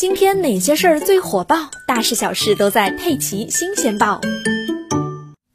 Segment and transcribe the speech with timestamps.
[0.00, 1.70] 今天哪些事儿最火爆？
[1.86, 4.18] 大事小事都在《佩奇新鲜报》。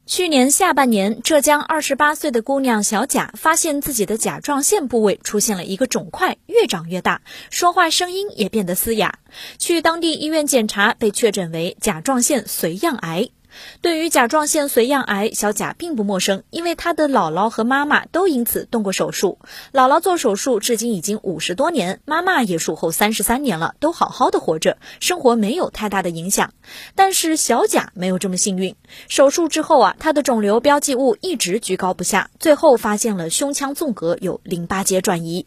[0.06, 9.18] 去年下半年，浙江二十八岁的姑娘小贾发现自己的甲状腺部位出现了一个肿块，越长越大，说话声音也变得嘶哑。
[9.58, 13.30] 去当地医院检查，被确诊为甲状腺髓样癌。
[13.80, 19.38] 对于甲状腺髓样癌，小贾并不陌生，因为他的姥姥和妈妈都因此动过手术。
[19.72, 26.52] 姥姥做手术至今已经五十多年，妈妈也术后三十三年了，都好好的活着，生活没有太大的影响。
[26.94, 28.76] 但是小贾没有这么幸运，
[29.08, 35.46] 手术之后啊，他的肿瘤标记物一直居高不下，最后发现了胸腔纵隔有淋巴结转移。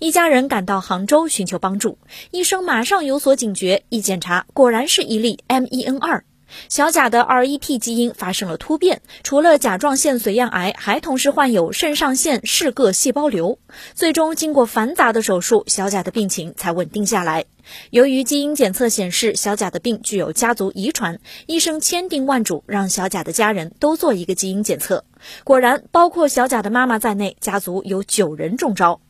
[0.00, 1.98] 一家人赶到杭州寻求帮助，
[2.32, 6.22] 医生马上有所警觉，一检查果然是一例 MEN2。
[6.68, 13.58] 小贾的 RET 基因发生了突变，除了甲状腺髓样癌，还同时患有肾上腺嗜铬细胞瘤。
[13.94, 17.44] 最终经过繁杂的手术，小贾的病情才稳定下来。
[17.90, 25.04] 由于基因检测显示小贾的病具有家族遗传，医生千叮万嘱让小贾的家人都做一个基因检测。
[25.44, 29.00] 果然，包括小贾的妈妈在内，家族有九人中招。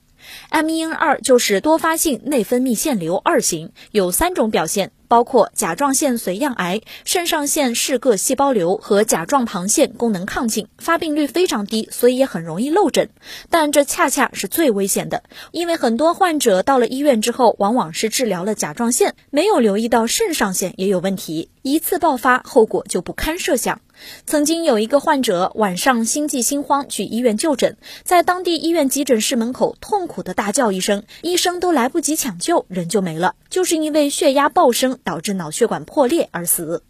[0.51, 4.93] MEN2 就是多发性内分泌腺瘤二型，有三种表现。
[5.11, 13.11] 包括甲状腺髓样癌、肾上腺嗜铬细胞瘤和甲状旁腺功能亢进，发病率非常低，所以也很容易漏诊。
[13.51, 23.81] 但这恰恰是最危险的，因为很多患者到了医院之后，往往是治疗了甲状腺，没有留意到肾上腺也有问题，一次爆发，后果就不堪设想。
[24.25, 35.00] 曾经有一个患者晚上心悸心慌去医院就诊，在当地医院急诊室门口痛苦的大叫一声，医生都来不及抢救，人就没了，就是因为血压暴升。
[35.05, 36.83] 导致脑血管破裂而死。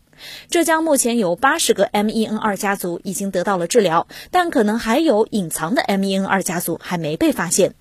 [0.51, 7.75] 浙江目前有八十个 MEN2 家族已经得到了治疗，但可能还有隐藏的 MEN2 家族还没被发现。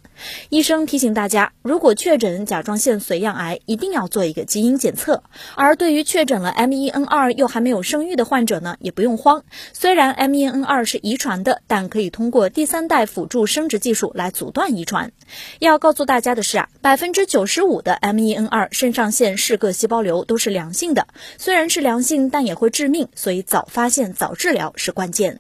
[0.50, 5.24] 医生提醒大家，如果确诊甲状腺髓样癌，一定要做一个基因检测。
[5.56, 9.44] 而对于确诊了 MEN2 又还没有生育的患者呢，也不用慌。
[9.74, 15.12] 虽然 MEN2 是遗传的，但可以通过第三代辅助生殖技术来阻断遗传。
[15.60, 25.40] 要告诉大家的是啊，百分之九十五的 MEN2 肾上腺嗜铬细胞瘤都是良性的，虽然是良性，但也会致命，所以早发现早治疗是关键。